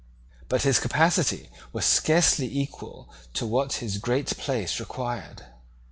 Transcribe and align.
But 0.49 0.63
his 0.63 0.79
capacity 0.79 1.51
was 1.71 1.85
scarcely 1.85 2.47
equal 2.51 3.07
to 3.35 3.45
what 3.45 3.73
his 3.73 3.99
great 3.99 4.35
place 4.35 4.79
required. 4.79 5.43